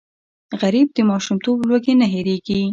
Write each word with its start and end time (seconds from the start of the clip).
غریب 0.61 0.87
د 0.93 0.99
ماشومتوب 1.09 1.57
لوږې 1.69 1.93
نه 2.01 2.07
هېرېږي 2.13 2.61